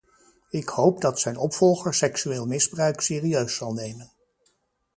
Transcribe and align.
Ik 0.49 0.67
hoop 0.69 1.01
dat 1.01 1.19
zijn 1.19 1.37
opvolger 1.37 1.93
seksueel 1.93 2.47
misbruik 2.47 3.01
serieus 3.01 3.55
zal 3.55 3.73
nemen. 3.73 4.11